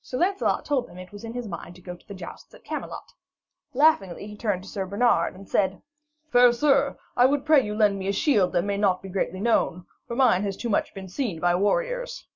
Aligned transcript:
Sir 0.00 0.16
Lancelot 0.16 0.64
told 0.64 0.86
them 0.88 0.96
it 0.96 1.12
was 1.12 1.24
in 1.24 1.34
his 1.34 1.46
mind 1.46 1.74
to 1.74 1.82
go 1.82 1.94
to 1.94 2.08
the 2.08 2.14
jousts 2.14 2.54
at 2.54 2.64
Camelot. 2.64 3.12
Laughingly 3.74 4.26
he 4.26 4.34
turned 4.34 4.62
to 4.62 4.68
Sir 4.70 4.86
Bernard, 4.86 5.34
and 5.34 5.46
said: 5.46 5.82
'Fair 6.30 6.54
sir, 6.54 6.96
I 7.18 7.26
would 7.26 7.44
pray 7.44 7.62
you 7.62 7.74
to 7.74 7.78
lend 7.78 7.98
me 7.98 8.08
a 8.08 8.14
shield 8.14 8.52
that 8.54 8.62
may 8.64 8.78
not 8.78 9.02
be 9.02 9.10
greatly 9.10 9.40
known, 9.40 9.84
for 10.06 10.16
mine 10.16 10.42
has 10.44 10.56
been 10.56 10.62
too 10.62 10.68
much 10.70 10.92
seen 11.10 11.38
by 11.38 11.54
warriors.' 11.54 12.26